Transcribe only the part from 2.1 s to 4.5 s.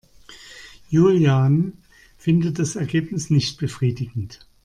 findet das Ergebnis nicht befriedigend.